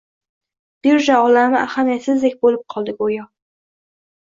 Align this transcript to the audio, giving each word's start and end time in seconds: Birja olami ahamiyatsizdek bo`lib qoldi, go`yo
Birja 0.87 1.19
olami 1.27 1.61
ahamiyatsizdek 1.61 2.43
bo`lib 2.43 2.67
qoldi, 2.77 3.01
go`yo 3.07 3.33